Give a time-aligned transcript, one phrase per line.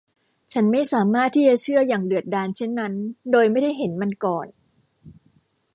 [0.53, 2.93] ฉันไม่สามารถที่จะเชื่ออย่างเดือดดาลเช่นนั้น
[3.31, 4.47] โดยไม่ได้เห็นมันก่อน